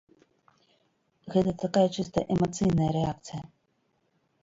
[1.35, 3.43] Гэта такая чыста эмацыйная рэакцыя.